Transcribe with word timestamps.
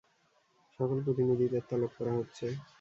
সকল 0.79 0.97
প্রতিনিধিদের 1.05 1.63
তলব 1.69 1.91
করা 1.97 2.13
হচ্ছে। 2.17 2.45